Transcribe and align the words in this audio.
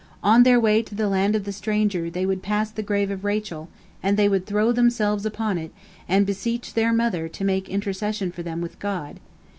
On 0.23 0.41
their 0.41 0.59
way 0.59 0.81
to 0.81 0.95
the 0.95 1.07
land 1.07 1.35
of 1.35 1.43
the 1.43 1.51
stranger 1.51 2.09
they 2.09 2.25
would 2.25 2.41
pass 2.41 2.71
the 2.71 2.81
grave 2.81 3.11
of 3.11 3.23
Rachel, 3.23 3.69
and 4.01 4.17
they 4.17 4.27
would 4.27 4.47
throw 4.47 4.71
themselves 4.71 5.27
upon 5.27 5.59
it, 5.59 5.71
and 6.09 6.25
beseech 6.25 6.73
their 6.73 6.91
mother 6.91 7.27
to 7.29 7.45
make 7.45 7.69
intercession 7.69 8.31
for 8.31 8.41
them 8.41 8.61
with 8.61 8.79
God. 8.79 9.19